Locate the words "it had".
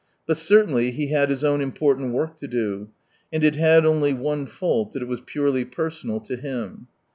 3.43-3.85